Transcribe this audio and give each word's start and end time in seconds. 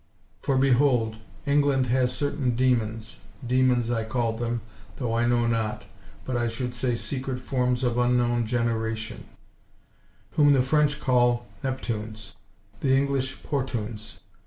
For, 0.41 0.57
behold! 0.57 1.17
England 1.45 1.85
has 1.85 2.11
certain 2.11 2.53
dæmons 2.57 3.17
(dæmons, 3.45 3.93
I 3.93 4.03
call 4.03 4.35
them, 4.35 4.61
though 4.95 5.13
I 5.15 5.27
know 5.27 5.45
not, 5.45 5.85
but 6.25 6.35
I 6.35 6.47
should 6.47 6.73
say 6.73 6.95
secret 6.95 7.37
forms 7.37 7.83
of 7.83 7.99
unknown 7.99 8.47
generation), 8.47 9.25
whom 10.31 10.53
the 10.53 10.63
French 10.63 10.99
call 10.99 11.45
Neptunes, 11.63 12.33
the 12.79 12.97
English 12.97 13.43
Portunes. 13.43 14.21